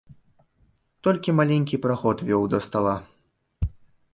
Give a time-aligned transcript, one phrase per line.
[1.07, 2.95] Толькі маленькі праход вёў да стала.